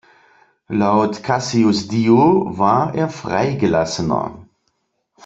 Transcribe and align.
Laut 0.69 1.21
Cassius 1.21 1.87
Dio 1.87 2.57
war 2.57 2.95
er 2.95 3.07
Freigelassener. 3.07 4.47